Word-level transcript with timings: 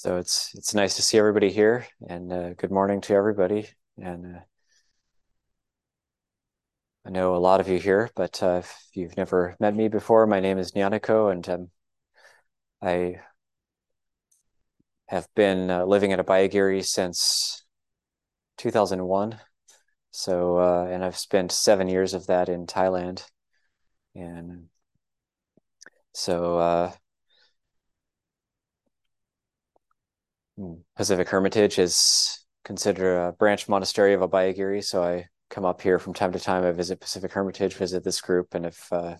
So 0.00 0.16
it's 0.16 0.54
it's 0.54 0.72
nice 0.72 0.96
to 0.96 1.02
see 1.02 1.18
everybody 1.18 1.50
here, 1.50 1.86
and 2.08 2.32
uh, 2.32 2.54
good 2.54 2.70
morning 2.70 3.02
to 3.02 3.12
everybody. 3.12 3.68
And 3.98 4.36
uh, 4.36 4.38
I 7.04 7.10
know 7.10 7.36
a 7.36 7.36
lot 7.36 7.60
of 7.60 7.68
you 7.68 7.78
here, 7.78 8.08
but 8.16 8.42
uh, 8.42 8.62
if 8.64 8.88
you've 8.94 9.18
never 9.18 9.56
met 9.60 9.74
me 9.74 9.88
before, 9.88 10.26
my 10.26 10.40
name 10.40 10.56
is 10.56 10.72
Nyaniko, 10.72 11.30
and 11.30 11.46
um, 11.50 11.70
I 12.80 13.20
have 15.08 15.28
been 15.34 15.70
uh, 15.70 15.84
living 15.84 16.14
at 16.14 16.18
Abhayagiri 16.18 16.82
since 16.82 17.62
2001. 18.56 19.38
So, 20.12 20.56
uh, 20.56 20.86
and 20.90 21.04
I've 21.04 21.18
spent 21.18 21.52
seven 21.52 21.88
years 21.88 22.14
of 22.14 22.28
that 22.28 22.48
in 22.48 22.64
Thailand, 22.66 23.22
and 24.14 24.70
so 26.14 26.90
Pacific 30.96 31.28
Hermitage 31.28 31.78
is 31.78 32.44
considered 32.64 33.16
a 33.16 33.32
branch 33.32 33.68
monastery 33.68 34.14
of 34.14 34.20
Abhayagiri. 34.20 34.84
So 34.84 35.02
I 35.02 35.26
come 35.48 35.64
up 35.64 35.80
here 35.80 35.98
from 35.98 36.14
time 36.14 36.32
to 36.32 36.40
time. 36.40 36.64
I 36.64 36.72
visit 36.72 37.00
Pacific 37.00 37.32
Hermitage, 37.32 37.74
visit 37.74 38.04
this 38.04 38.20
group, 38.20 38.54
and 38.54 38.66
if 38.66 38.92
uh, 38.92 39.16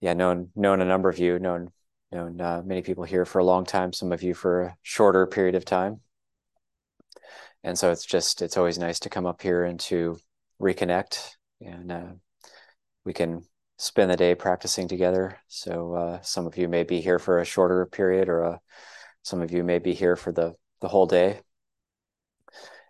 yeah, 0.00 0.14
known 0.14 0.50
known 0.54 0.80
a 0.80 0.84
number 0.84 1.08
of 1.08 1.18
you, 1.18 1.38
known 1.38 1.70
known 2.10 2.40
uh, 2.40 2.62
many 2.64 2.82
people 2.82 3.04
here 3.04 3.24
for 3.24 3.38
a 3.38 3.44
long 3.44 3.64
time. 3.64 3.92
Some 3.92 4.12
of 4.12 4.22
you 4.22 4.34
for 4.34 4.62
a 4.62 4.76
shorter 4.82 5.26
period 5.26 5.54
of 5.54 5.64
time. 5.64 6.00
And 7.64 7.78
so 7.78 7.90
it's 7.92 8.04
just 8.04 8.42
it's 8.42 8.56
always 8.56 8.78
nice 8.78 9.00
to 9.00 9.10
come 9.10 9.26
up 9.26 9.40
here 9.40 9.64
and 9.64 9.78
to 9.80 10.18
reconnect, 10.60 11.36
and 11.60 11.92
uh, 11.92 12.12
we 13.04 13.12
can 13.12 13.44
spend 13.78 14.10
the 14.10 14.16
day 14.16 14.34
practicing 14.34 14.88
together. 14.88 15.38
So 15.48 15.94
uh, 15.94 16.20
some 16.22 16.46
of 16.46 16.56
you 16.56 16.68
may 16.68 16.82
be 16.84 17.00
here 17.00 17.18
for 17.18 17.38
a 17.38 17.44
shorter 17.44 17.86
period 17.86 18.28
or 18.28 18.42
a 18.42 18.60
some 19.22 19.40
of 19.40 19.50
you 19.52 19.64
may 19.64 19.78
be 19.78 19.94
here 19.94 20.16
for 20.16 20.32
the, 20.32 20.54
the 20.80 20.88
whole 20.88 21.06
day 21.06 21.40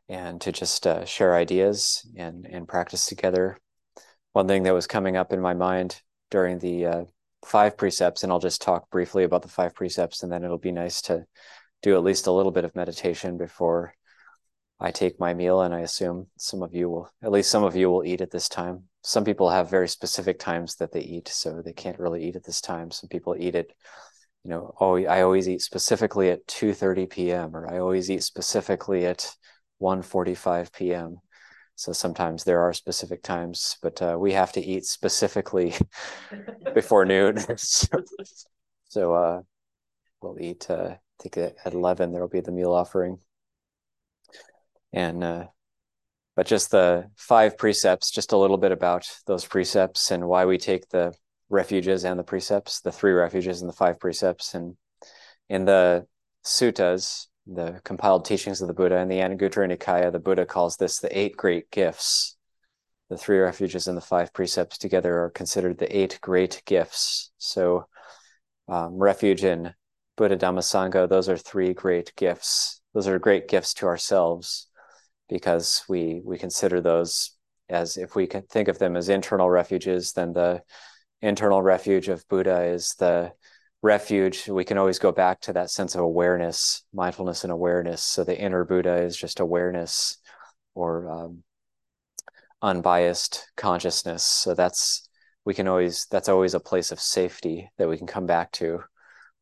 and 0.09 0.41
to 0.43 0.53
just 0.53 0.87
uh, 0.87 1.05
share 1.05 1.35
ideas 1.35 2.07
and, 2.17 2.47
and 2.47 2.69
practice 2.69 3.07
together. 3.07 3.59
One 4.33 4.49
thing 4.49 4.65
that 4.65 4.75
was 4.75 4.87
coming 4.87 5.17
up 5.17 5.33
in 5.33 5.41
my 5.41 5.55
mind 5.55 6.01
during 6.31 6.59
the 6.59 6.87
uh, 6.87 7.05
five 7.45 7.77
precepts, 7.77 8.23
and 8.23 8.33
I'll 8.33 8.39
just 8.39 8.63
talk 8.63 8.91
briefly 8.91 9.25
about 9.25 9.43
the 9.43 9.49
five 9.49 9.75
precepts, 9.75 10.23
and 10.23 10.33
then 10.33 10.45
it'll 10.45 10.59
be 10.59 10.73
nice 10.73 11.03
to 11.03 11.25
do 11.83 11.95
at 11.95 12.03
least 12.03 12.27
a 12.27 12.33
little 12.33 12.53
bit 12.53 12.65
of 12.65 12.77
meditation 12.77 13.37
before 13.37 13.95
I 14.81 14.91
take 14.91 15.21
my 15.21 15.35
meal. 15.35 15.63
And 15.63 15.75
I 15.75 15.81
assume 15.81 16.29
some 16.39 16.63
of 16.63 16.75
you 16.75 16.89
will, 16.89 17.11
at 17.23 17.33
least 17.33 17.51
some 17.51 17.65
of 17.65 17.77
you 17.77 17.91
will 17.91 18.05
eat 18.05 18.21
at 18.21 18.31
this 18.31 18.49
time. 18.49 18.85
Some 19.03 19.25
people 19.25 19.51
have 19.51 19.71
very 19.71 19.89
specific 19.89 20.39
times 20.39 20.77
that 20.77 20.93
they 20.93 21.01
eat, 21.01 21.29
so 21.29 21.61
they 21.61 21.73
can't 21.73 21.99
really 21.99 22.25
eat 22.25 22.37
at 22.37 22.45
this 22.45 22.61
time. 22.61 22.91
Some 22.91 23.09
people 23.09 23.35
eat 23.39 23.55
it 23.55 23.73
you 24.45 24.51
know, 24.51 24.75
oh, 24.81 24.97
I 24.97 25.23
always 25.23 25.49
eat 25.49 25.63
specifically 25.63 26.31
at 26.31 26.47
2:30 26.47 27.09
p.m. 27.09 27.57
or 27.57 27.73
I 27.73 27.79
always 27.79 28.11
eat 28.11 28.23
specifically 28.23 29.07
at 29.07 29.31
1:45 29.81 30.73
p.m. 30.73 31.19
So 31.77 31.93
sometimes 31.93 32.45
there 32.45 32.61
are 32.61 32.73
specific 32.73 33.23
times, 33.23 33.77
but 33.83 34.01
uh, 34.03 34.17
we 34.19 34.33
have 34.33 34.53
to 34.53 34.61
eat 34.61 34.85
specifically 34.85 35.75
before 36.75 37.05
noon. 37.05 37.39
so, 37.57 39.15
uh, 39.15 39.43
we'll 40.21 40.41
eat. 40.41 40.69
Uh, 40.69 40.97
I 40.97 41.23
think 41.23 41.37
at 41.37 41.73
11 41.73 42.13
there 42.13 42.21
will 42.21 42.29
be 42.29 42.41
the 42.41 42.53
meal 42.53 42.73
offering, 42.73 43.19
and 44.93 45.23
uh, 45.23 45.47
but 46.35 46.47
just 46.47 46.71
the 46.71 47.11
five 47.17 47.57
precepts, 47.57 48.11
just 48.11 48.33
a 48.33 48.37
little 48.37 48.59
bit 48.59 48.73
about 48.73 49.09
those 49.27 49.47
precepts 49.47 50.11
and 50.11 50.27
why 50.27 50.47
we 50.47 50.59
take 50.59 50.89
the 50.89 51.15
refuges 51.53 52.05
and 52.05 52.19
the 52.19 52.25
precepts, 52.25 52.81
the 52.81 52.91
three 52.91 53.13
refuges 53.13 53.61
and 53.61 53.69
the 53.69 53.75
five 53.75 54.01
precepts. 54.01 54.55
And 54.55 54.77
in 55.49 55.67
the 55.67 56.07
suttas, 56.45 57.27
the 57.47 57.81
compiled 57.85 58.25
teachings 58.25 58.63
of 58.63 58.69
the 58.69 58.75
Buddha, 58.75 58.97
and 58.97 59.11
the 59.11 59.19
Anguttara 59.19 59.71
Nikaya, 59.71 60.11
the 60.11 60.19
Buddha 60.19 60.47
calls 60.47 60.77
this 60.77 60.99
the 60.99 61.17
eight 61.17 61.37
great 61.37 61.71
gifts. 61.71 62.37
The 63.11 63.19
three 63.19 63.39
refuges 63.39 63.87
and 63.87 63.97
the 63.97 64.01
five 64.01 64.33
precepts 64.33 64.79
together 64.79 65.25
are 65.25 65.31
considered 65.31 65.79
the 65.79 65.97
eight 65.97 66.19
great 66.23 66.63
gifts. 66.65 67.31
So, 67.37 67.87
um, 68.69 68.97
refuge 68.97 69.45
in 69.45 69.75
Buddha 70.17 70.39
Dhamma 70.39 70.61
Sangha, 70.61 71.07
those 71.07 71.29
are 71.29 71.37
three 71.37 71.75
great 71.75 72.15
gifts. 72.17 72.81
Those 72.95 73.09
are 73.09 73.19
great 73.19 73.49
gifts 73.49 73.75
to 73.75 73.87
ourselves 73.87 74.69
because 75.29 75.85
we 75.89 76.23
we 76.25 76.39
consider 76.39 76.81
those 76.81 77.37
as 77.69 77.97
if 77.97 78.15
we 78.15 78.27
can 78.27 78.43
think 78.43 78.69
of 78.69 78.79
them 78.79 78.97
as 78.97 79.09
internal 79.09 79.51
refuges, 79.51 80.13
then 80.13 80.33
the 80.33 80.63
internal 81.23 81.63
refuge 81.63 82.09
of 82.09 82.27
Buddha 82.29 82.65
is 82.65 82.95
the 82.99 83.33
refuge. 83.83 84.49
We 84.49 84.65
can 84.65 84.79
always 84.79 84.99
go 84.99 85.13
back 85.13 85.41
to 85.43 85.53
that 85.55 85.71
sense 85.71 85.95
of 85.95 86.01
awareness, 86.03 86.83
mindfulness, 86.93 87.45
and 87.45 87.53
awareness. 87.53 88.03
So 88.03 88.25
the 88.25 88.39
inner 88.39 88.65
Buddha 88.65 89.03
is 89.03 89.17
just 89.17 89.41
awareness 89.41 90.19
or 90.75 91.11
um, 91.11 91.43
unbiased 92.61 93.51
consciousness. 93.57 94.23
So 94.23 94.55
that's 94.55 95.09
we 95.45 95.55
can 95.55 95.67
always 95.67 96.07
that's 96.11 96.29
always 96.29 96.55
a 96.55 96.61
place 96.61 96.93
of 96.93 97.01
safety 97.01 97.71
that 97.79 97.89
we 97.89 97.99
can 97.99 98.07
come 98.07 98.27
back 98.27 98.53
to. 98.53 98.85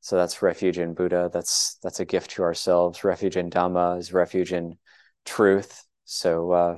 So 0.01 0.17
that's 0.17 0.43
refuge 0.43 0.79
in 0.79 0.95
Buddha. 0.95 1.31
That's 1.33 1.77
that's 1.83 2.01
a 2.01 2.07
gift 2.07 2.31
to 2.33 2.43
ourselves. 2.43 3.05
Refuge 3.05 3.37
in 3.37 3.51
Dhamma 3.51 3.99
is 3.99 4.13
refuge 4.13 4.53
in 4.53 4.79
truth. 5.27 5.85
So 6.05 6.51
uh, 6.53 6.77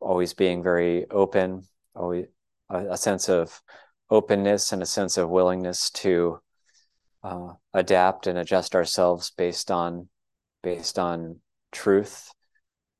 always 0.00 0.32
being 0.32 0.62
very 0.62 1.08
open, 1.10 1.64
always 1.94 2.26
a, 2.70 2.92
a 2.92 2.96
sense 2.96 3.28
of 3.28 3.60
openness 4.10 4.72
and 4.72 4.82
a 4.82 4.86
sense 4.86 5.16
of 5.16 5.30
willingness 5.30 5.90
to 5.90 6.38
uh, 7.22 7.52
adapt 7.72 8.26
and 8.26 8.38
adjust 8.38 8.74
ourselves 8.74 9.32
based 9.36 9.70
on 9.70 10.08
based 10.62 10.98
on 10.98 11.40
truth 11.72 12.30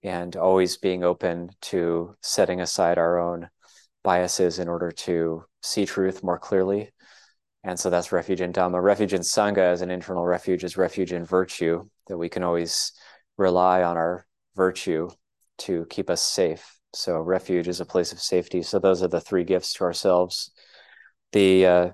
and 0.03 0.37
always 0.37 0.77
being 0.77 1.03
open 1.03 1.51
to 1.63 2.15
setting 2.23 2.61
aside 2.61 2.99
our 2.99 3.19
own 3.19 3.49
biases 4.03 4.59
in 4.59 4.69
order 4.69 4.91
to 4.91 5.45
see 5.63 5.87
truth 5.87 6.23
more 6.23 6.39
clearly. 6.39 6.93
And 7.65 7.81
so 7.81 7.89
that's 7.89 8.13
refuge 8.13 8.43
in 8.43 8.53
dhamma. 8.53 8.83
Refuge 8.83 9.15
in 9.15 9.23
sangha 9.23 9.59
as 9.59 9.81
an 9.81 9.91
internal 9.91 10.27
refuge 10.27 10.63
is 10.63 10.77
refuge 10.77 11.13
in 11.13 11.25
virtue 11.25 11.89
that 12.09 12.19
we 12.19 12.29
can 12.29 12.43
always 12.43 12.93
rely 13.39 13.83
on 13.83 13.97
our 13.97 14.27
virtue 14.55 15.09
to 15.59 15.87
keep 15.89 16.11
us 16.11 16.21
safe. 16.21 16.79
So 16.93 17.19
refuge 17.19 17.67
is 17.67 17.81
a 17.81 17.87
place 17.87 18.13
of 18.13 18.21
safety. 18.21 18.63
So 18.63 18.79
those 18.79 19.03
are 19.03 19.09
the 19.09 19.21
three 19.21 19.45
gifts 19.45 19.73
to 19.75 19.85
ourselves 19.85 20.51
the 21.35 21.67
uh, 21.67 21.91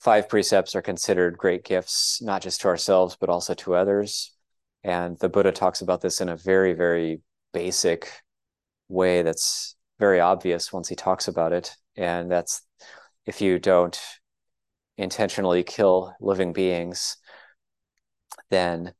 five 0.00 0.28
precepts 0.28 0.76
are 0.76 0.82
considered 0.82 1.36
great 1.36 1.64
gifts, 1.64 2.22
not 2.22 2.40
just 2.40 2.60
to 2.60 2.68
ourselves, 2.68 3.16
but 3.20 3.28
also 3.28 3.52
to 3.54 3.74
others. 3.74 4.32
And 4.84 5.18
the 5.18 5.28
Buddha 5.28 5.50
talks 5.50 5.80
about 5.82 6.00
this 6.00 6.20
in 6.20 6.28
a 6.28 6.36
very, 6.36 6.74
very 6.74 7.20
basic 7.52 8.08
way 8.88 9.22
that's 9.22 9.74
very 9.98 10.20
obvious 10.20 10.72
once 10.72 10.88
he 10.88 10.94
talks 10.94 11.26
about 11.26 11.52
it. 11.52 11.74
And 11.96 12.30
that's 12.30 12.62
if 13.26 13.40
you 13.40 13.58
don't 13.58 14.00
intentionally 14.96 15.64
kill 15.64 16.14
living 16.20 16.52
beings, 16.52 17.16
then 18.48 18.94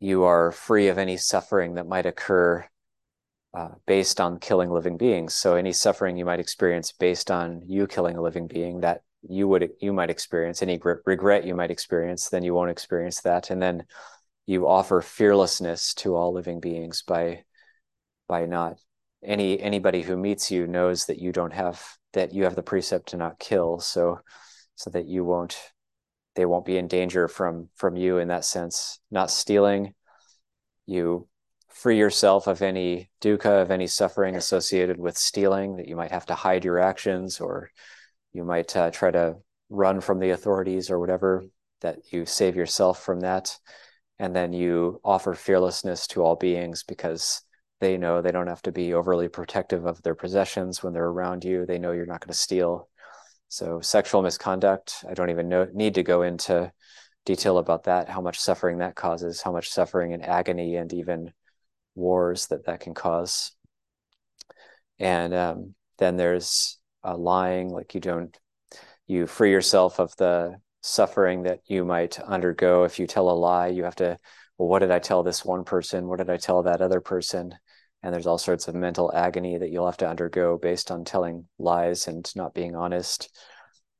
you 0.00 0.24
are 0.24 0.52
free 0.52 0.88
of 0.88 0.98
any 0.98 1.16
suffering 1.16 1.74
that 1.74 1.88
might 1.88 2.04
occur 2.04 2.66
uh, 3.54 3.68
based 3.86 4.20
on 4.20 4.38
killing 4.38 4.70
living 4.70 4.96
beings. 4.96 5.34
So 5.34 5.56
any 5.56 5.72
suffering 5.72 6.16
you 6.16 6.24
might 6.24 6.40
experience 6.40 6.92
based 6.92 7.30
on 7.30 7.62
you 7.66 7.86
killing 7.86 8.16
a 8.16 8.22
living 8.22 8.46
being 8.46 8.80
that 8.80 9.02
you 9.28 9.46
would 9.48 9.70
you 9.80 9.92
might 9.92 10.10
experience 10.10 10.62
any 10.62 10.80
regret 11.04 11.44
you 11.44 11.54
might 11.54 11.70
experience, 11.70 12.28
then 12.28 12.42
you 12.42 12.54
won't 12.54 12.70
experience 12.70 13.20
that. 13.22 13.50
And 13.50 13.62
then 13.62 13.84
you 14.46 14.66
offer 14.66 15.00
fearlessness 15.00 15.94
to 15.94 16.16
all 16.16 16.32
living 16.32 16.60
beings 16.60 17.02
by 17.02 17.44
by 18.28 18.46
not 18.46 18.78
any 19.22 19.60
anybody 19.60 20.02
who 20.02 20.16
meets 20.16 20.50
you 20.50 20.66
knows 20.66 21.06
that 21.06 21.18
you 21.18 21.30
don't 21.30 21.52
have 21.52 21.80
that 22.14 22.32
you 22.32 22.44
have 22.44 22.56
the 22.56 22.62
precept 22.62 23.10
to 23.10 23.16
not 23.16 23.38
kill. 23.38 23.78
So 23.78 24.20
so 24.74 24.90
that 24.90 25.06
you 25.06 25.24
won't 25.24 25.56
they 26.34 26.46
won't 26.46 26.64
be 26.64 26.78
in 26.78 26.88
danger 26.88 27.28
from 27.28 27.68
from 27.76 27.96
you 27.96 28.18
in 28.18 28.28
that 28.28 28.44
sense. 28.44 28.98
Not 29.10 29.30
stealing, 29.30 29.94
you 30.86 31.28
free 31.82 31.98
yourself 31.98 32.46
of 32.46 32.62
any 32.62 33.10
dukkha, 33.20 33.60
of 33.60 33.72
any 33.72 33.88
suffering 33.88 34.36
associated 34.36 34.98
with 34.98 35.18
stealing, 35.18 35.74
that 35.74 35.88
you 35.88 35.96
might 35.96 36.12
have 36.12 36.24
to 36.24 36.34
hide 36.36 36.64
your 36.64 36.78
actions 36.78 37.40
or 37.40 37.72
you 38.32 38.44
might 38.44 38.76
uh, 38.76 38.88
try 38.92 39.10
to 39.10 39.34
run 39.68 40.00
from 40.00 40.20
the 40.20 40.30
authorities 40.30 40.92
or 40.92 41.00
whatever, 41.00 41.42
that 41.80 41.98
you 42.12 42.24
save 42.24 42.54
yourself 42.54 43.02
from 43.02 43.18
that. 43.18 43.58
And 44.20 44.36
then 44.36 44.52
you 44.52 45.00
offer 45.04 45.34
fearlessness 45.34 46.06
to 46.08 46.22
all 46.22 46.36
beings 46.36 46.84
because 46.84 47.42
they 47.80 47.96
know 47.98 48.22
they 48.22 48.30
don't 48.30 48.46
have 48.46 48.62
to 48.62 48.70
be 48.70 48.94
overly 48.94 49.26
protective 49.26 49.84
of 49.84 50.00
their 50.02 50.14
possessions 50.14 50.84
when 50.84 50.92
they're 50.92 51.04
around 51.04 51.42
you. 51.42 51.66
They 51.66 51.80
know 51.80 51.90
you're 51.90 52.06
not 52.06 52.20
going 52.20 52.32
to 52.32 52.38
steal. 52.38 52.88
So, 53.48 53.80
sexual 53.80 54.22
misconduct, 54.22 55.04
I 55.10 55.14
don't 55.14 55.30
even 55.30 55.48
know, 55.48 55.66
need 55.74 55.96
to 55.96 56.04
go 56.04 56.22
into 56.22 56.70
detail 57.26 57.58
about 57.58 57.84
that, 57.84 58.08
how 58.08 58.20
much 58.20 58.38
suffering 58.38 58.78
that 58.78 58.94
causes, 58.94 59.42
how 59.42 59.50
much 59.50 59.68
suffering 59.68 60.12
and 60.12 60.24
agony 60.24 60.76
and 60.76 60.92
even 60.92 61.32
wars 61.94 62.46
that 62.48 62.66
that 62.66 62.80
can 62.80 62.94
cause. 62.94 63.52
And 64.98 65.34
um, 65.34 65.74
then 65.98 66.16
there's 66.16 66.78
uh, 67.04 67.16
lying, 67.16 67.68
like 67.68 67.94
you 67.94 68.00
don't, 68.00 68.36
you 69.06 69.26
free 69.26 69.50
yourself 69.50 69.98
of 69.98 70.14
the 70.16 70.56
suffering 70.80 71.44
that 71.44 71.60
you 71.66 71.84
might 71.84 72.20
undergo 72.20 72.84
if 72.84 72.98
you 72.98 73.06
tell 73.06 73.30
a 73.30 73.32
lie. 73.32 73.68
You 73.68 73.84
have 73.84 73.96
to, 73.96 74.18
well, 74.58 74.68
what 74.68 74.78
did 74.78 74.90
I 74.90 74.98
tell 74.98 75.22
this 75.22 75.44
one 75.44 75.64
person? 75.64 76.06
What 76.06 76.18
did 76.18 76.30
I 76.30 76.36
tell 76.36 76.62
that 76.62 76.80
other 76.80 77.00
person? 77.00 77.54
And 78.02 78.12
there's 78.12 78.26
all 78.26 78.38
sorts 78.38 78.68
of 78.68 78.74
mental 78.74 79.12
agony 79.14 79.58
that 79.58 79.70
you'll 79.70 79.86
have 79.86 79.96
to 79.98 80.08
undergo 80.08 80.58
based 80.58 80.90
on 80.90 81.04
telling 81.04 81.46
lies 81.58 82.08
and 82.08 82.30
not 82.34 82.54
being 82.54 82.74
honest. 82.74 83.30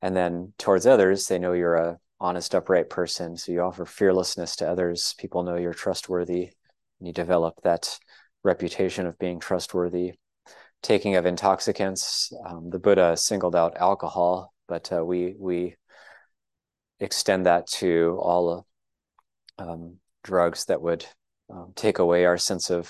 And 0.01 0.17
then 0.17 0.53
towards 0.59 0.87
others, 0.87 1.27
they 1.27 1.39
know 1.39 1.53
you're 1.53 1.77
a 1.77 1.99
honest, 2.21 2.55
upright 2.55 2.91
person. 2.91 3.37
So 3.37 3.53
you 3.53 3.61
offer 3.61 3.85
fearlessness 3.85 4.57
to 4.57 4.69
others. 4.69 5.15
People 5.19 5.43
know 5.43 5.57
you're 5.57 5.75
trustworthy. 5.75 6.51
And 7.03 7.09
you 7.09 7.13
develop 7.13 7.61
that 7.65 7.99
reputation 8.45 9.07
of 9.09 9.19
being 9.19 9.41
trustworthy. 9.41 10.13
Taking 10.85 11.17
of 11.17 11.27
intoxicants, 11.27 12.33
um, 12.47 12.71
the 12.71 12.79
Buddha 12.79 13.17
singled 13.17 13.57
out 13.57 13.77
alcohol, 13.77 14.55
but 14.69 14.93
uh, 14.93 15.05
we 15.05 15.35
we 15.37 15.75
extend 17.01 17.47
that 17.47 17.67
to 17.79 18.21
all 18.23 18.69
um, 19.59 19.97
drugs 20.23 20.67
that 20.67 20.81
would 20.81 21.05
um, 21.51 21.73
take 21.75 21.99
away 21.99 22.25
our 22.25 22.39
sense 22.39 22.71
of 22.71 22.89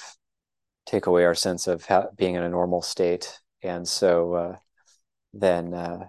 take 0.85 1.07
away 1.07 1.25
our 1.25 1.35
sense 1.35 1.67
of 1.67 1.83
ha- 1.87 2.09
being 2.15 2.35
in 2.35 2.43
a 2.43 2.51
normal 2.51 2.83
state. 2.83 3.41
And 3.63 3.89
so 3.89 4.35
uh, 4.35 4.57
then 5.33 5.73
uh, 5.73 6.09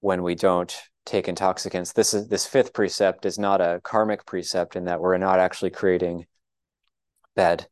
when 0.00 0.24
we 0.24 0.34
don't 0.34 0.76
take 1.06 1.28
intoxicants, 1.28 1.92
this 1.92 2.12
is 2.12 2.26
this 2.26 2.44
fifth 2.44 2.72
precept 2.72 3.24
is 3.24 3.38
not 3.38 3.60
a 3.60 3.80
karmic 3.84 4.26
precept 4.26 4.74
in 4.74 4.86
that 4.86 5.00
we're 5.00 5.16
not 5.16 5.38
actually 5.38 5.70
creating 5.70 6.26
bad 7.38 7.68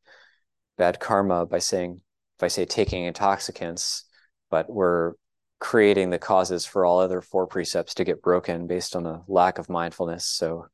bad 0.78 1.00
karma 1.00 1.44
by 1.44 1.58
saying 1.58 2.00
if 2.38 2.42
I 2.44 2.46
say 2.46 2.64
taking 2.64 3.04
intoxicants, 3.04 4.04
but 4.48 4.70
we're 4.70 5.14
creating 5.58 6.10
the 6.10 6.20
causes 6.20 6.64
for 6.64 6.84
all 6.84 7.00
other 7.00 7.20
four 7.20 7.48
precepts 7.48 7.94
to 7.94 8.04
get 8.04 8.22
broken 8.22 8.68
based 8.68 8.94
on 8.94 9.06
a 9.06 9.24
lack 9.26 9.58
of 9.58 9.68
mindfulness. 9.68 10.24
So 10.24 10.66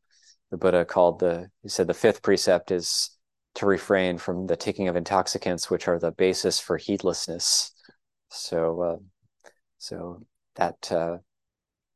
the 0.50 0.58
Buddha 0.58 0.84
called 0.84 1.20
the 1.20 1.48
he 1.62 1.70
said 1.70 1.86
the 1.86 1.94
fifth 1.94 2.20
precept 2.20 2.70
is 2.70 3.16
to 3.54 3.64
refrain 3.64 4.18
from 4.18 4.46
the 4.46 4.56
taking 4.56 4.88
of 4.88 4.96
intoxicants, 4.96 5.70
which 5.70 5.88
are 5.88 5.98
the 5.98 6.12
basis 6.12 6.60
for 6.60 6.76
heedlessness. 6.76 7.72
So, 8.28 8.82
uh, 8.82 9.50
so 9.78 10.26
that 10.56 10.92
uh, 10.92 11.18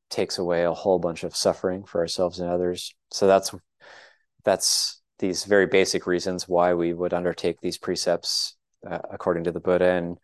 takes 0.09 0.39
away 0.39 0.65
a 0.65 0.73
whole 0.73 0.99
bunch 0.99 1.25
of 1.25 1.37
suffering 1.37 1.85
for 1.85 2.01
ourselves 2.01 2.41
and 2.41 2.49
others. 2.49 2.95
So 3.11 3.27
that's 3.27 3.55
that's 4.45 5.03
these 5.19 5.45
very 5.45 5.67
basic 5.67 6.07
reasons 6.07 6.49
why 6.49 6.75
we 6.75 6.93
would 6.93 7.15
undertake 7.15 7.61
these 7.61 7.79
precepts 7.79 8.57
uh, 8.89 8.99
according 9.11 9.45
to 9.45 9.53
the 9.53 9.61
Buddha. 9.61 9.91
And 9.91 10.19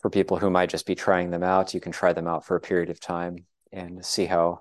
for 0.00 0.10
people 0.10 0.36
who 0.36 0.50
might 0.50 0.70
just 0.70 0.86
be 0.86 0.94
trying 0.94 1.30
them 1.30 1.42
out, 1.42 1.74
you 1.74 1.80
can 1.80 1.92
try 1.92 2.12
them 2.12 2.26
out 2.26 2.44
for 2.44 2.56
a 2.56 2.60
period 2.60 2.90
of 2.90 3.00
time 3.00 3.46
and 3.72 4.04
see 4.04 4.26
how 4.26 4.60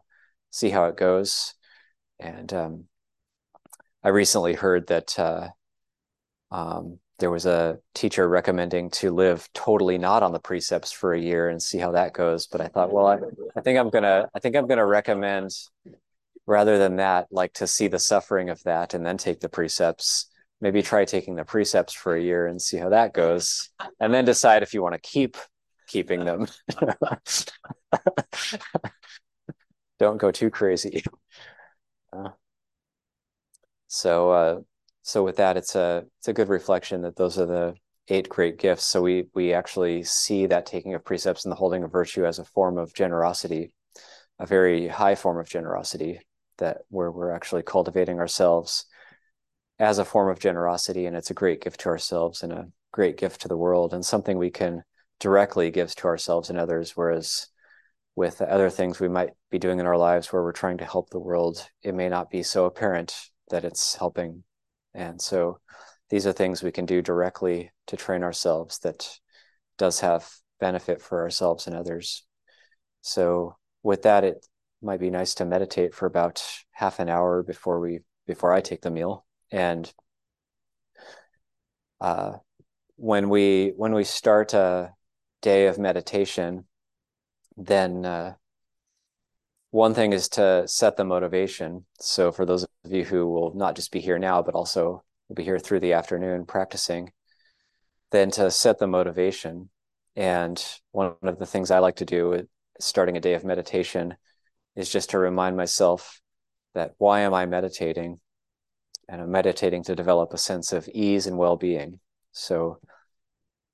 see 0.51 0.69
how 0.69 0.85
it 0.85 0.97
goes. 0.97 1.53
And 2.19 2.53
um, 2.53 2.85
I 4.03 4.09
recently 4.09 4.53
heard 4.53 4.87
that 4.87 5.17
uh, 5.19 5.49
um, 6.51 6.99
there 7.19 7.31
was 7.31 7.45
a 7.45 7.79
teacher 7.93 8.27
recommending 8.27 8.89
to 8.91 9.11
live 9.11 9.47
totally 9.53 9.97
not 9.97 10.23
on 10.23 10.31
the 10.31 10.39
precepts 10.39 10.91
for 10.91 11.13
a 11.13 11.19
year 11.19 11.49
and 11.49 11.61
see 11.61 11.77
how 11.77 11.91
that 11.91 12.13
goes. 12.13 12.47
But 12.47 12.61
I 12.61 12.67
thought, 12.67 12.91
well, 12.91 13.07
I, 13.07 13.19
I 13.55 13.61
think 13.61 13.79
I'm 13.79 13.89
gonna 13.89 14.29
I 14.33 14.39
think 14.39 14.55
I'm 14.55 14.67
gonna 14.67 14.85
recommend 14.85 15.51
rather 16.45 16.77
than 16.77 16.97
that, 16.97 17.27
like 17.31 17.53
to 17.53 17.67
see 17.67 17.87
the 17.87 17.99
suffering 17.99 18.49
of 18.49 18.61
that 18.63 18.93
and 18.93 19.05
then 19.05 19.17
take 19.17 19.39
the 19.39 19.49
precepts. 19.49 20.27
Maybe 20.61 20.81
try 20.81 21.05
taking 21.05 21.35
the 21.35 21.43
precepts 21.43 21.93
for 21.93 22.15
a 22.15 22.21
year 22.21 22.47
and 22.47 22.61
see 22.61 22.77
how 22.77 22.89
that 22.89 23.13
goes, 23.13 23.69
and 23.99 24.13
then 24.13 24.23
decide 24.23 24.63
if 24.63 24.73
you 24.73 24.81
want 24.81 24.95
to 24.95 25.01
keep 25.01 25.35
keeping 25.87 26.23
them. 26.23 26.47
Don't 29.99 30.17
go 30.17 30.31
too 30.31 30.49
crazy. 30.49 31.03
Uh, 32.13 32.29
so 33.87 34.31
uh, 34.31 34.59
so 35.01 35.23
with 35.23 35.37
that, 35.37 35.57
it's 35.57 35.75
a 35.75 36.05
it's 36.19 36.29
a 36.29 36.33
good 36.33 36.49
reflection 36.49 37.01
that 37.01 37.17
those 37.17 37.37
are 37.37 37.45
the 37.45 37.75
eight 38.07 38.29
great 38.29 38.57
gifts. 38.57 38.85
So 38.85 39.01
we 39.01 39.25
we 39.33 39.53
actually 39.53 40.03
see 40.03 40.45
that 40.45 40.65
taking 40.65 40.93
of 40.93 41.03
precepts 41.03 41.43
and 41.43 41.51
the 41.51 41.57
holding 41.57 41.83
of 41.83 41.91
virtue 41.91 42.25
as 42.25 42.39
a 42.39 42.45
form 42.45 42.77
of 42.77 42.93
generosity, 42.93 43.73
a 44.39 44.45
very 44.45 44.87
high 44.87 45.15
form 45.15 45.39
of 45.39 45.49
generosity 45.49 46.21
that 46.57 46.79
where 46.89 47.11
we're 47.11 47.31
actually 47.31 47.63
cultivating 47.63 48.19
ourselves 48.19 48.85
as 49.79 49.97
a 49.97 50.05
form 50.05 50.29
of 50.29 50.39
generosity, 50.39 51.05
and 51.05 51.15
it's 51.15 51.31
a 51.31 51.35
great 51.35 51.61
gift 51.61 51.81
to 51.81 51.89
ourselves 51.89 52.43
and 52.43 52.53
a 52.53 52.67
great 52.91 53.17
gift 53.17 53.41
to 53.41 53.47
the 53.47 53.57
world, 53.57 53.93
and 53.93 54.05
something 54.05 54.37
we 54.37 54.51
can 54.51 54.83
directly 55.19 55.71
give 55.71 55.93
to 55.95 56.07
ourselves 56.07 56.49
and 56.49 56.59
others. 56.59 56.91
Whereas 56.95 57.47
with 58.15 58.41
other 58.41 58.69
things 58.69 58.99
we 58.99 59.09
might 59.09 59.31
be 59.49 59.59
doing 59.59 59.79
in 59.79 59.87
our 59.87 59.97
lives 59.97 60.31
where 60.31 60.43
we're 60.43 60.51
trying 60.51 60.77
to 60.77 60.85
help 60.85 61.09
the 61.09 61.19
world, 61.19 61.67
it 61.81 61.95
may 61.95 62.09
not 62.09 62.29
be 62.29 62.43
so 62.43 62.65
apparent 62.65 63.15
that 63.49 63.65
it's 63.65 63.95
helping 63.95 64.43
and 64.93 65.21
so 65.21 65.59
these 66.09 66.27
are 66.27 66.33
things 66.33 66.61
we 66.61 66.71
can 66.71 66.85
do 66.85 67.01
directly 67.01 67.71
to 67.87 67.97
train 67.97 68.23
ourselves 68.23 68.79
that 68.79 69.09
does 69.77 69.99
have 70.01 70.29
benefit 70.59 71.01
for 71.01 71.21
ourselves 71.21 71.67
and 71.67 71.75
others. 71.75 72.23
So 73.01 73.57
with 73.81 74.03
that, 74.03 74.23
it 74.23 74.45
might 74.83 74.99
be 74.99 75.09
nice 75.09 75.35
to 75.35 75.45
meditate 75.45 75.93
for 75.93 76.05
about 76.05 76.43
half 76.71 76.99
an 76.99 77.09
hour 77.09 77.43
before 77.43 77.79
we 77.79 77.99
before 78.27 78.53
I 78.53 78.61
take 78.61 78.81
the 78.81 78.91
meal. 78.91 79.25
And 79.51 79.91
uh, 82.01 82.33
when 82.95 83.29
we 83.29 83.73
when 83.75 83.93
we 83.93 84.03
start 84.03 84.53
a 84.53 84.93
day 85.41 85.67
of 85.67 85.77
meditation, 85.77 86.65
then 87.57 88.05
uh, 88.05 88.33
one 89.71 89.93
thing 89.93 90.13
is 90.13 90.29
to 90.29 90.67
set 90.67 90.97
the 90.97 91.03
motivation. 91.03 91.85
So 91.99 92.31
for 92.31 92.45
those 92.45 92.63
of 92.63 92.91
you 92.91 93.03
who 93.03 93.27
will 93.27 93.53
not 93.55 93.75
just 93.75 93.91
be 93.91 93.99
here 93.99 94.19
now, 94.19 94.41
but 94.41 94.55
also 94.55 95.03
will 95.27 95.35
be 95.35 95.43
here 95.43 95.59
through 95.59 95.79
the 95.79 95.93
afternoon 95.93 96.45
practicing, 96.45 97.11
then 98.11 98.31
to 98.31 98.51
set 98.51 98.79
the 98.79 98.87
motivation. 98.87 99.69
And 100.15 100.63
one 100.91 101.15
of 101.23 101.39
the 101.39 101.45
things 101.45 101.71
I 101.71 101.79
like 101.79 101.95
to 101.97 102.05
do 102.05 102.47
starting 102.79 103.17
a 103.17 103.21
day 103.21 103.33
of 103.33 103.43
meditation 103.43 104.15
is 104.75 104.89
just 104.89 105.11
to 105.11 105.19
remind 105.19 105.57
myself 105.57 106.19
that 106.73 106.93
why 106.97 107.21
am 107.21 107.33
I 107.33 107.45
meditating? 107.45 108.19
And 109.07 109.21
I'm 109.21 109.31
meditating 109.31 109.83
to 109.83 109.95
develop 109.95 110.33
a 110.33 110.37
sense 110.37 110.73
of 110.73 110.89
ease 110.93 111.27
and 111.27 111.37
well 111.37 111.57
being. 111.57 111.99
So, 112.31 112.79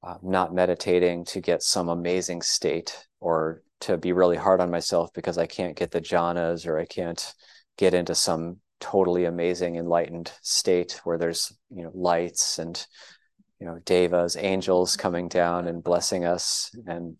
uh, 0.03 0.15
not 0.21 0.53
meditating 0.53 1.25
to 1.25 1.41
get 1.41 1.61
some 1.61 1.89
amazing 1.89 2.41
state 2.41 3.05
or 3.19 3.61
to 3.81 3.97
be 3.97 4.13
really 4.13 4.37
hard 4.37 4.61
on 4.61 4.71
myself 4.71 5.11
because 5.13 5.37
I 5.37 5.45
can't 5.45 5.75
get 5.75 5.91
the 5.91 6.01
jhanas 6.01 6.65
or 6.67 6.79
I 6.79 6.85
can't 6.85 7.33
get 7.77 7.93
into 7.93 8.15
some 8.15 8.57
totally 8.79 9.25
amazing 9.25 9.75
enlightened 9.75 10.31
state 10.41 11.01
where 11.03 11.17
there's 11.17 11.53
you 11.69 11.83
know 11.83 11.91
lights 11.93 12.59
and 12.59 12.85
you 13.59 13.65
know 13.65 13.79
devas 13.85 14.37
angels 14.37 14.95
coming 14.95 15.27
down 15.27 15.67
and 15.67 15.83
blessing 15.83 16.25
us 16.25 16.71
and 16.87 17.17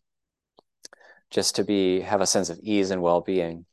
just 1.31 1.55
to 1.55 1.63
be 1.63 2.01
have 2.01 2.21
a 2.21 2.27
sense 2.27 2.50
of 2.50 2.59
ease 2.63 2.91
and 2.91 3.01
well-being 3.01 3.65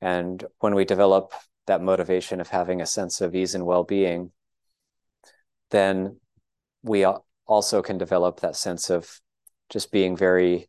and 0.00 0.44
when 0.60 0.74
we 0.74 0.84
develop 0.84 1.32
that 1.66 1.82
motivation 1.82 2.40
of 2.40 2.48
having 2.48 2.80
a 2.80 2.86
sense 2.86 3.20
of 3.20 3.34
ease 3.34 3.54
and 3.54 3.66
well-being 3.66 4.30
then 5.70 6.16
we 6.82 7.04
also 7.46 7.82
can 7.82 7.98
develop 7.98 8.40
that 8.40 8.56
sense 8.56 8.90
of 8.90 9.20
just 9.68 9.90
being 9.90 10.16
very 10.16 10.68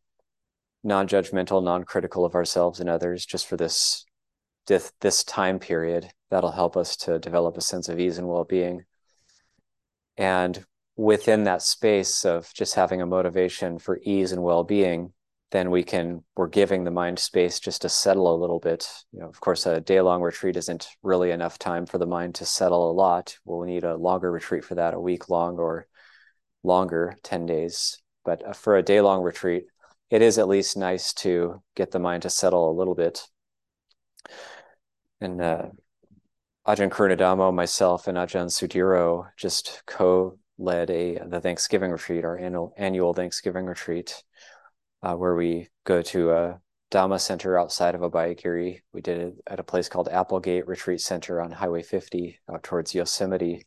non-judgmental, 0.84 1.64
non-critical 1.64 2.26
of 2.26 2.34
ourselves 2.34 2.80
and 2.80 2.90
others 2.90 3.26
just 3.26 3.48
for 3.48 3.58
this 3.58 4.06
this, 4.68 4.92
this 5.00 5.24
time 5.24 5.60
period 5.60 6.10
that'll 6.30 6.52
help 6.52 6.76
us 6.76 6.98
to 6.98 7.20
develop 7.20 7.56
a 7.56 7.62
sense 7.62 7.88
of 7.88 8.00
ease 8.00 8.18
and 8.18 8.28
well-being. 8.28 8.84
And 10.18 10.66
within 10.98 11.46
that 11.46 11.62
space 11.62 12.26
of 12.26 12.54
just 12.54 12.76
having 12.76 13.02
a 13.02 13.06
motivation 13.06 13.80
for 13.80 14.00
ease 14.04 14.34
and 14.34 14.44
well-being, 14.44 15.14
then 15.52 15.72
we 15.72 15.84
can 15.84 16.24
we're 16.36 16.48
giving 16.48 16.84
the 16.84 16.92
mind 16.92 17.20
space 17.20 17.60
just 17.60 17.82
to 17.84 17.90
settle 17.90 18.34
a 18.34 18.40
little 18.40 18.60
bit. 18.60 18.88
You 19.14 19.22
know, 19.22 19.28
of 19.28 19.40
course, 19.40 19.66
a 19.66 19.80
day-long 19.80 20.22
retreat 20.22 20.58
isn't 20.58 20.88
really 21.04 21.32
enough 21.32 21.58
time 21.58 21.86
for 21.86 21.98
the 21.98 22.06
mind 22.06 22.36
to 22.36 22.46
settle 22.46 22.92
a 22.92 22.94
lot. 22.94 23.38
We'll 23.46 23.66
need 23.66 23.84
a 23.84 23.96
longer 23.96 24.32
retreat 24.32 24.66
for 24.66 24.76
that, 24.76 24.94
a 24.94 25.00
week 25.00 25.30
long 25.30 25.58
or 25.58 25.88
longer, 26.64 27.16
10 27.24 27.46
days. 27.46 27.98
But 28.26 28.46
uh, 28.46 28.54
for 28.54 28.76
a 28.76 28.84
day-long 28.84 29.24
retreat, 29.24 29.66
it 30.10 30.22
is 30.22 30.38
at 30.38 30.50
least 30.50 30.76
nice 30.76 31.14
to 31.14 31.62
get 31.76 31.92
the 31.92 32.00
mind 32.00 32.24
to 32.24 32.30
settle 32.30 32.70
a 32.70 32.78
little 32.78 32.96
bit. 32.96 33.26
And 35.22 35.42
uh, 35.42 35.68
Ajahn 36.68 36.90
Karunadhammo, 36.90 37.54
myself, 37.54 38.08
and 38.08 38.18
Ajahn 38.18 38.48
Sudiro 38.48 39.30
just 39.38 39.84
co-led 39.86 40.90
a 40.90 41.20
the 41.26 41.40
Thanksgiving 41.40 41.92
retreat, 41.92 42.26
our 42.26 42.38
annual 42.38 42.74
annual 42.78 43.14
Thanksgiving 43.14 43.66
retreat, 43.66 44.22
uh, 45.04 45.16
where 45.16 45.36
we 45.36 45.68
go 45.84 46.02
to 46.02 46.32
a 46.32 46.62
Dhamma 46.92 47.20
center 47.20 47.58
outside 47.60 47.96
of 47.96 48.02
Abhayagiri. 48.02 48.82
We 48.94 49.02
did 49.02 49.18
it 49.20 49.34
at 49.48 49.60
a 49.60 49.64
place 49.64 49.90
called 49.90 50.08
Applegate 50.08 50.68
Retreat 50.68 51.02
Center 51.02 51.42
on 51.42 51.52
Highway 51.52 51.84
50 51.84 52.40
out 52.50 52.64
towards 52.64 52.96
Yosemite 52.96 53.66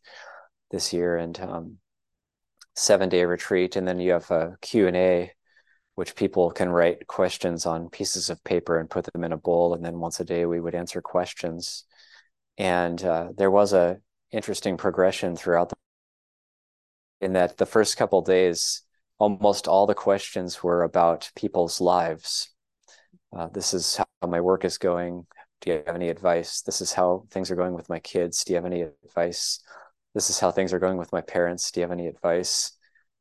this 0.71 0.91
year, 0.91 1.17
and 1.17 1.39
um, 1.39 1.77
seven 2.75 3.09
day 3.09 3.25
retreat. 3.25 3.75
And 3.75 3.87
then 3.87 3.99
you 3.99 4.13
have 4.13 4.31
a 4.31 4.57
Q 4.61 4.87
and 4.87 4.97
A 4.97 5.31
which 5.95 6.15
people 6.15 6.51
can 6.51 6.69
write 6.69 7.05
questions 7.07 7.65
on 7.65 7.89
pieces 7.89 8.29
of 8.29 8.43
paper 8.43 8.79
and 8.79 8.89
put 8.89 9.05
them 9.11 9.23
in 9.23 9.33
a 9.33 9.37
bowl, 9.37 9.73
and 9.73 9.83
then 9.83 9.99
once 9.99 10.19
a 10.19 10.25
day 10.25 10.45
we 10.45 10.59
would 10.59 10.73
answer 10.73 11.01
questions. 11.01 11.83
And 12.57 13.03
uh, 13.03 13.29
there 13.37 13.51
was 13.51 13.73
a 13.73 13.99
interesting 14.31 14.77
progression 14.77 15.35
throughout 15.35 15.69
the 15.69 15.75
in 17.19 17.33
that 17.33 17.57
the 17.57 17.65
first 17.65 17.97
couple 17.97 18.21
days 18.21 18.81
almost 19.21 19.67
all 19.67 19.85
the 19.85 19.93
questions 19.93 20.63
were 20.63 20.81
about 20.81 21.29
people's 21.35 21.79
lives. 21.79 22.49
Uh, 23.31 23.47
this 23.49 23.71
is 23.71 23.97
how 23.97 24.27
my 24.27 24.41
work 24.41 24.65
is 24.65 24.79
going. 24.79 25.27
Do 25.61 25.69
you 25.69 25.83
have 25.85 25.95
any 25.95 26.09
advice? 26.09 26.63
This 26.63 26.81
is 26.81 26.91
how 26.91 27.25
things 27.29 27.51
are 27.51 27.55
going 27.55 27.75
with 27.75 27.87
my 27.87 27.99
kids. 27.99 28.43
Do 28.43 28.53
you 28.53 28.57
have 28.57 28.65
any 28.65 28.81
advice? 28.81 29.59
This 30.15 30.31
is 30.31 30.39
how 30.39 30.49
things 30.49 30.73
are 30.73 30.79
going 30.79 30.97
with 30.97 31.13
my 31.13 31.21
parents. 31.21 31.69
Do 31.69 31.81
you 31.81 31.83
have 31.83 31.91
any 31.91 32.07
advice? 32.07 32.71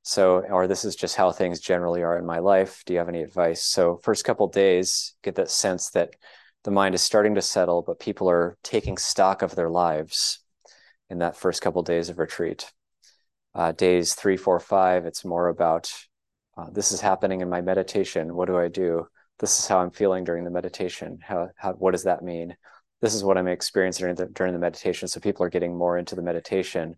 So 0.02 0.38
or 0.38 0.66
this 0.66 0.86
is 0.86 0.96
just 0.96 1.16
how 1.16 1.32
things 1.32 1.60
generally 1.60 2.02
are 2.02 2.16
in 2.16 2.24
my 2.24 2.38
life. 2.38 2.82
Do 2.86 2.94
you 2.94 2.98
have 2.98 3.10
any 3.10 3.22
advice? 3.22 3.62
So 3.62 3.98
first 4.02 4.24
couple 4.24 4.48
days 4.48 5.12
get 5.22 5.34
that 5.34 5.50
sense 5.50 5.90
that 5.90 6.14
the 6.64 6.70
mind 6.70 6.94
is 6.94 7.02
starting 7.02 7.34
to 7.34 7.42
settle 7.42 7.82
but 7.82 8.00
people 8.00 8.30
are 8.30 8.56
taking 8.62 8.96
stock 8.96 9.42
of 9.42 9.54
their 9.54 9.68
lives 9.68 10.40
in 11.10 11.18
that 11.18 11.36
first 11.36 11.60
couple 11.60 11.82
days 11.82 12.08
of 12.08 12.18
retreat 12.18 12.72
uh, 13.54 13.72
days 13.72 14.14
three 14.14 14.36
four 14.36 14.60
five 14.60 15.06
it's 15.06 15.24
more 15.24 15.48
about 15.48 15.92
uh, 16.56 16.68
this 16.70 16.92
is 16.92 17.00
happening 17.00 17.40
in 17.40 17.48
my 17.48 17.60
meditation. 17.60 18.34
What 18.34 18.46
do 18.46 18.58
i 18.58 18.68
do? 18.68 19.06
This 19.38 19.58
is 19.58 19.66
how 19.66 19.78
i'm 19.78 19.90
feeling 19.90 20.24
during 20.24 20.44
the 20.44 20.50
meditation. 20.50 21.18
How, 21.22 21.48
how 21.56 21.72
what 21.72 21.92
does 21.92 22.04
that 22.04 22.22
mean? 22.22 22.56
This 23.00 23.14
is 23.14 23.24
what 23.24 23.38
i'm 23.38 23.48
experiencing 23.48 24.04
during 24.04 24.16
the, 24.16 24.26
during 24.26 24.52
the 24.52 24.58
meditation. 24.58 25.08
So 25.08 25.20
people 25.20 25.44
are 25.44 25.50
getting 25.50 25.76
more 25.76 25.96
into 25.96 26.14
the 26.14 26.22
meditation 26.22 26.96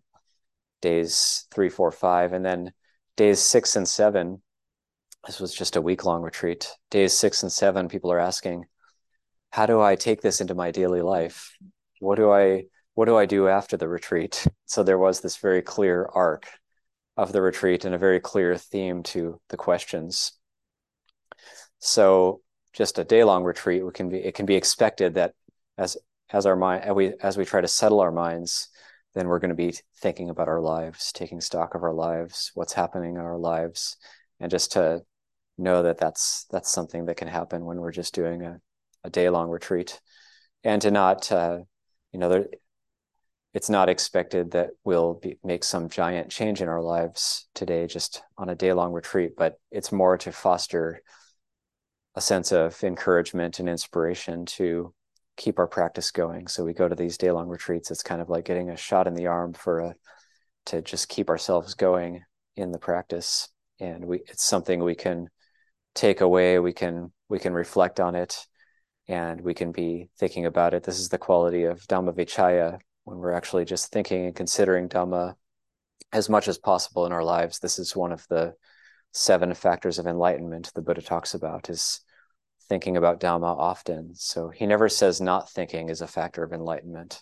days 0.81 1.47
three 1.53 1.69
four 1.69 1.91
five. 1.91 2.33
And 2.33 2.45
then 2.45 2.73
days 3.15 3.39
six 3.39 3.75
and 3.75 3.87
seven 3.87 4.41
this 5.25 5.39
was 5.39 5.53
just 5.53 5.77
a 5.77 5.81
week 5.81 6.03
long 6.03 6.21
retreat. 6.21 6.69
Days 6.91 7.13
six 7.13 7.43
and 7.43 7.51
seven 7.51 7.87
people 7.87 8.11
are 8.11 8.19
asking 8.19 8.65
how 9.51 9.65
do 9.65 9.79
i 9.79 9.95
take 9.95 10.21
this 10.21 10.41
into 10.41 10.55
my 10.55 10.71
daily 10.71 11.01
life? 11.01 11.55
What 11.99 12.15
do 12.15 12.31
i 12.31 12.65
what 12.95 13.05
do 13.05 13.17
I 13.17 13.25
do 13.25 13.47
after 13.47 13.77
the 13.77 13.87
retreat? 13.87 14.45
So 14.65 14.81
there 14.81 14.97
was 14.97 15.21
this 15.21 15.37
very 15.37 15.61
clear 15.61 16.09
arc 16.13 16.47
of 17.15 17.31
the 17.31 17.41
retreat 17.41 17.85
and 17.85 17.93
a 17.93 17.99
very 17.99 18.19
clear 18.19 18.57
theme 18.57 19.03
to 19.03 19.39
the 19.49 19.57
questions. 19.57 20.31
So 21.79 22.41
just 22.73 22.97
a 22.97 23.03
day 23.03 23.23
long 23.23 23.43
retreat, 23.43 23.85
we 23.85 23.91
can 23.91 24.09
be 24.09 24.17
it 24.17 24.33
can 24.33 24.45
be 24.45 24.55
expected 24.55 25.15
that 25.15 25.33
as 25.77 25.97
as 26.31 26.45
our 26.45 26.55
mind 26.55 26.83
as 26.85 26.93
we 26.93 27.13
as 27.21 27.37
we 27.37 27.45
try 27.45 27.61
to 27.61 27.67
settle 27.67 27.99
our 27.99 28.11
minds, 28.11 28.69
then 29.13 29.27
we're 29.27 29.39
going 29.39 29.49
to 29.49 29.55
be 29.55 29.75
thinking 29.97 30.29
about 30.29 30.47
our 30.47 30.61
lives, 30.61 31.11
taking 31.11 31.39
stock 31.39 31.75
of 31.75 31.83
our 31.83 31.93
lives, 31.93 32.51
what's 32.55 32.73
happening 32.73 33.15
in 33.15 33.21
our 33.21 33.37
lives, 33.37 33.97
and 34.39 34.49
just 34.49 34.71
to 34.73 35.03
know 35.57 35.83
that 35.83 35.99
that's 35.99 36.45
that's 36.51 36.71
something 36.71 37.05
that 37.05 37.17
can 37.17 37.27
happen 37.27 37.65
when 37.65 37.79
we're 37.79 37.91
just 37.91 38.15
doing 38.15 38.41
a, 38.41 38.59
a 39.03 39.09
day 39.09 39.29
long 39.29 39.49
retreat, 39.49 40.01
and 40.63 40.81
to 40.81 40.89
not 40.89 41.31
uh, 41.31 41.59
you 42.11 42.19
know 42.19 42.29
there 42.29 42.47
it's 43.53 43.69
not 43.69 43.89
expected 43.89 44.51
that 44.51 44.71
we'll 44.83 45.15
be, 45.15 45.37
make 45.43 45.63
some 45.63 45.89
giant 45.89 46.29
change 46.29 46.61
in 46.61 46.67
our 46.67 46.81
lives 46.81 47.47
today 47.53 47.85
just 47.85 48.23
on 48.37 48.49
a 48.49 48.55
day 48.55 48.73
long 48.73 48.93
retreat, 48.93 49.33
but 49.37 49.59
it's 49.71 49.91
more 49.91 50.17
to 50.17 50.31
foster 50.31 51.01
a 52.15 52.21
sense 52.21 52.51
of 52.51 52.83
encouragement 52.83 53.59
and 53.59 53.69
inspiration 53.69 54.45
to 54.45 54.93
keep 55.37 55.59
our 55.59 55.67
practice 55.67 56.11
going. 56.11 56.47
So 56.47 56.63
we 56.63 56.73
go 56.73 56.87
to 56.87 56.95
these 56.95 57.17
day 57.17 57.31
long 57.31 57.47
retreats. 57.47 57.91
It's 57.91 58.03
kind 58.03 58.21
of 58.21 58.29
like 58.29 58.45
getting 58.45 58.69
a 58.69 58.77
shot 58.77 59.07
in 59.07 59.13
the 59.13 59.27
arm 59.27 59.53
for 59.53 59.79
a 59.79 59.95
to 60.65 60.81
just 60.81 61.09
keep 61.09 61.29
ourselves 61.29 61.73
going 61.73 62.23
in 62.55 62.71
the 62.71 62.79
practice. 62.79 63.49
And 63.79 64.05
we 64.05 64.19
it's 64.27 64.43
something 64.43 64.83
we 64.83 64.95
can 64.95 65.29
take 65.95 66.21
away. 66.21 66.59
We 66.59 66.73
can 66.73 67.11
we 67.29 67.39
can 67.39 67.53
reflect 67.53 67.99
on 67.99 68.15
it 68.15 68.45
and 69.07 69.41
we 69.41 69.53
can 69.53 69.71
be 69.71 70.09
thinking 70.19 70.45
about 70.45 70.73
it. 70.73 70.83
This 70.83 70.99
is 70.99 71.09
the 71.09 71.17
quality 71.17 71.65
of 71.65 71.81
Dhammavicaya, 71.87 72.79
when 73.03 73.17
we're 73.17 73.33
actually 73.33 73.65
just 73.65 73.91
thinking 73.91 74.25
and 74.25 74.35
considering 74.35 74.89
Dhamma 74.89 75.35
as 76.11 76.29
much 76.29 76.47
as 76.47 76.57
possible 76.57 77.05
in 77.05 77.11
our 77.11 77.23
lives. 77.23 77.59
This 77.59 77.79
is 77.79 77.95
one 77.95 78.11
of 78.11 78.25
the 78.29 78.53
seven 79.11 79.53
factors 79.53 79.99
of 79.99 80.07
enlightenment 80.07 80.71
the 80.73 80.81
Buddha 80.81 81.01
talks 81.01 81.33
about 81.33 81.69
is 81.69 82.01
thinking 82.69 82.97
about 82.97 83.19
Dhamma 83.19 83.57
often. 83.57 84.15
So 84.15 84.49
he 84.49 84.65
never 84.65 84.89
says 84.89 85.19
not 85.19 85.51
thinking 85.51 85.89
is 85.89 86.01
a 86.01 86.07
factor 86.07 86.43
of 86.43 86.53
enlightenment, 86.53 87.21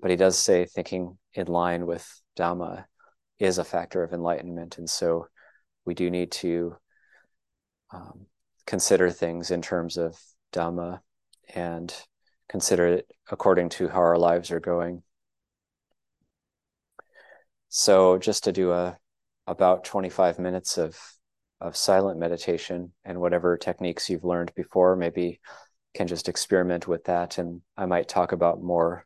but 0.00 0.10
he 0.10 0.16
does 0.16 0.38
say 0.38 0.66
thinking 0.66 1.18
in 1.32 1.46
line 1.46 1.86
with 1.86 2.08
Dhamma 2.36 2.84
is 3.38 3.58
a 3.58 3.64
factor 3.64 4.02
of 4.02 4.12
enlightenment. 4.12 4.78
And 4.78 4.88
so 4.88 5.26
we 5.84 5.94
do 5.94 6.10
need 6.10 6.32
to 6.32 6.76
um, 7.90 8.26
consider 8.66 9.10
things 9.10 9.50
in 9.50 9.62
terms 9.62 9.96
of 9.96 10.18
Dhamma 10.52 11.00
and 11.54 11.94
consider 12.48 12.86
it 12.86 13.10
according 13.30 13.70
to 13.70 13.88
how 13.88 14.00
our 14.00 14.18
lives 14.18 14.50
are 14.50 14.60
going. 14.60 15.02
So 17.76 18.18
just 18.18 18.44
to 18.44 18.52
do 18.52 18.70
a 18.70 18.96
about 19.48 19.82
25 19.82 20.38
minutes 20.38 20.78
of 20.78 20.96
of 21.60 21.76
silent 21.76 22.20
meditation 22.20 22.92
and 23.04 23.20
whatever 23.20 23.56
techniques 23.56 24.08
you've 24.08 24.22
learned 24.22 24.52
before, 24.54 24.94
maybe 24.94 25.40
can 25.92 26.06
just 26.06 26.28
experiment 26.28 26.86
with 26.86 27.02
that. 27.06 27.36
And 27.38 27.62
I 27.76 27.86
might 27.86 28.06
talk 28.08 28.30
about 28.30 28.62
more 28.62 29.04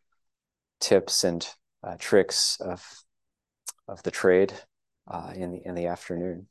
tips 0.80 1.24
and 1.24 1.48
uh, 1.82 1.96
tricks 1.98 2.60
of 2.60 2.84
of 3.88 4.02
the 4.02 4.10
trade 4.10 4.52
uh, 5.10 5.32
in 5.34 5.50
the 5.50 5.64
in 5.64 5.74
the 5.74 5.86
afternoon. 5.86 6.46